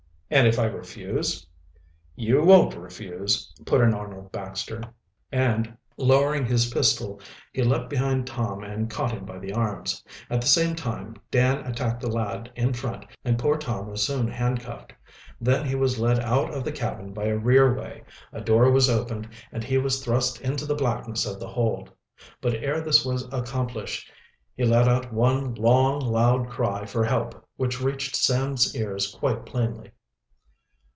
[0.33, 1.45] "And if I refuse?"
[2.15, 4.81] "You won't refuse," put in Arnold Baxter,
[5.29, 7.19] and, lowering his pistol,
[7.51, 10.01] he leaped behind Tom and caught him by the arms.
[10.29, 14.25] At the same time Dan attacked the lad in front and poor Tom was soon
[14.29, 14.93] handcuffed.
[15.41, 18.89] Then he was led out of the cabin by a rear way, a door was
[18.89, 21.91] opened, and he was thrust into the blackness of the hold.
[22.39, 24.09] But ere this was accomplished
[24.55, 29.91] he let out one long, loud cry for help which reached Sam's ears quite plainly.